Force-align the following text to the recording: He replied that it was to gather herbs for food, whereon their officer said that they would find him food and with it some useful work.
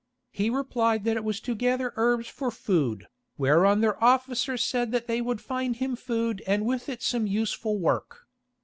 He 0.31 0.49
replied 0.49 1.03
that 1.03 1.15
it 1.15 1.23
was 1.23 1.39
to 1.41 1.53
gather 1.53 1.93
herbs 1.95 2.27
for 2.27 2.49
food, 2.49 3.05
whereon 3.37 3.81
their 3.81 4.03
officer 4.03 4.57
said 4.57 4.91
that 4.91 5.05
they 5.05 5.21
would 5.21 5.41
find 5.41 5.75
him 5.75 5.95
food 5.95 6.41
and 6.47 6.65
with 6.65 6.89
it 6.89 7.03
some 7.03 7.27
useful 7.27 7.77
work. 7.77 8.25